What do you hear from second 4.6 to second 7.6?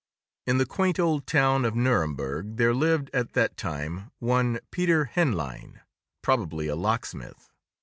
Peter Henlein, probably a locksmith.